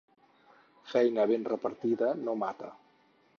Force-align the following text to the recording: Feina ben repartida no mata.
Feina 0.93 1.25
ben 1.33 1.45
repartida 1.51 2.09
no 2.23 2.35
mata. 2.47 2.73